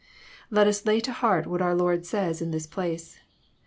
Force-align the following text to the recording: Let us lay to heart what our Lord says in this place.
Let 0.49 0.65
us 0.65 0.83
lay 0.87 0.99
to 1.01 1.11
heart 1.11 1.45
what 1.45 1.61
our 1.61 1.75
Lord 1.75 2.07
says 2.07 2.41
in 2.41 2.49
this 2.49 2.65
place. 2.65 3.19